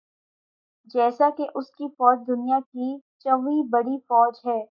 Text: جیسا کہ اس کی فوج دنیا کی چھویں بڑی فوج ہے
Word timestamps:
جیسا 0.93 1.29
کہ 1.37 1.47
اس 1.55 1.69
کی 1.71 1.87
فوج 1.89 2.27
دنیا 2.27 2.59
کی 2.61 2.97
چھویں 3.19 3.61
بڑی 3.71 3.97
فوج 3.99 4.39
ہے 4.45 4.59